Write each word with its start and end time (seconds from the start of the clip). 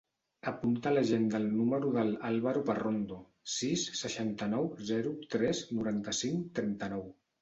Apunta 0.51 0.87
a 0.91 0.93
l'agenda 0.93 1.41
el 1.41 1.45
número 1.57 1.91
del 1.97 2.09
Álvaro 2.29 2.63
Parrondo: 2.69 3.19
sis, 3.57 3.83
seixanta-nou, 4.03 4.71
zero, 4.93 5.13
tres, 5.35 5.63
noranta-cinc, 5.79 6.53
trenta-nou. 6.61 7.07